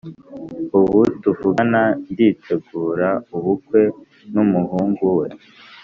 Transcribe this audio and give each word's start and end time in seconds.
ubu 0.79 0.99
tuvugana 1.21 1.81
nditegura 2.11 3.09
ubukwe 3.35 3.81
numuhungu 4.33 5.05
we 5.17 5.27